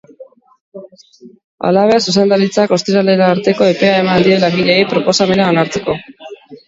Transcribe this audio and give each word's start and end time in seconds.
Halaber, 1.67 2.01
zuzendaritzak 2.07 2.73
ostiralera 2.77 3.27
arteko 3.35 3.67
epea 3.75 3.93
eman 4.05 4.27
die 4.29 4.41
langileei 4.47 4.79
proposamena 4.95 5.51
onartzeko. 5.55 5.97